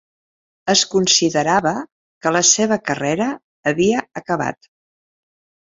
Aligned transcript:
Es 0.73 0.81
considerava 0.93 1.73
que 2.27 2.33
la 2.39 2.43
seva 2.55 2.81
carrera 2.89 3.29
havia 3.75 4.05
acabat. 4.23 4.73